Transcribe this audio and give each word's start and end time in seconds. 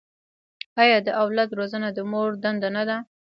آیا 0.81 0.97
د 1.05 1.09
اولاد 1.21 1.49
روزنه 1.59 1.87
د 1.91 1.99
مور 2.11 2.29
دنده 2.43 2.69
نه 2.75 2.83
ده؟ 2.89 2.97